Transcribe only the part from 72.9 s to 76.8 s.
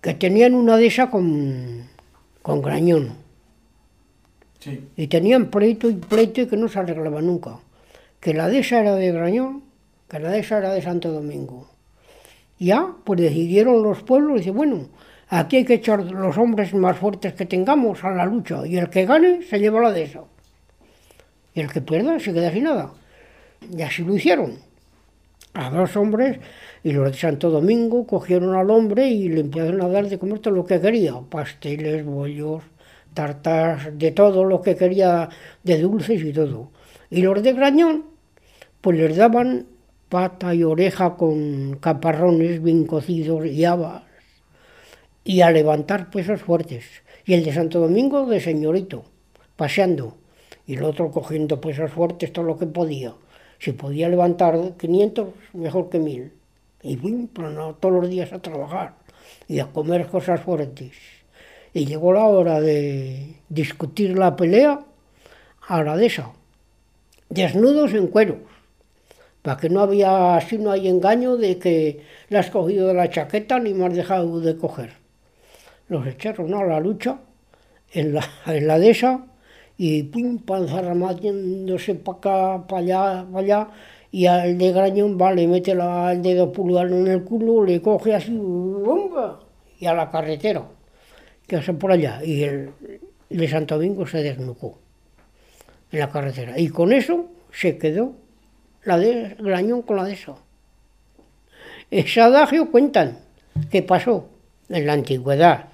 la chaqueta ni me has dejado de coger. Los echaron a la